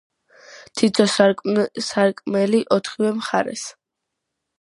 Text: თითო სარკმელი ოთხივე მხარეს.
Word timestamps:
თითო 0.79 1.03
სარკმელი 1.91 2.61
ოთხივე 2.77 3.13
მხარეს. 3.19 3.67